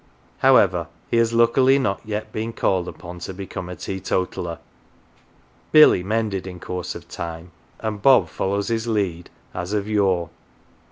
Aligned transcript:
However, 0.39 0.87
he 1.11 1.17
has 1.17 1.31
luckily 1.31 1.77
not 1.77 2.01
yet 2.03 2.31
been 2.31 2.53
called 2.53 2.87
upon 2.87 3.19
to 3.19 3.35
become 3.35 3.69
a 3.69 3.75
teetotaller: 3.75 4.57
Billy 5.71 6.01
"mended" 6.01 6.47
in 6.47 6.59
course 6.59 6.95
of 6.95 7.07
time, 7.07 7.51
and 7.81 8.01
Bob 8.01 8.27
follows 8.27 8.69
his 8.69 8.87
lead 8.87 9.29
as 9.53 9.73
of 9.73 9.87
yore. 9.87 10.31